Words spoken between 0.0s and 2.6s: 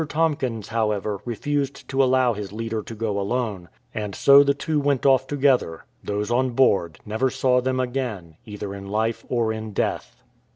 Tomkins, however, refused to allow his